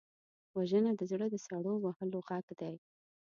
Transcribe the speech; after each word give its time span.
وژنه 0.57 0.91
د 0.95 1.01
زړه 1.11 1.25
د 1.31 1.35
سړو 1.45 1.73
وهلو 1.83 2.19
غږ 2.29 2.47
دی 2.59 2.75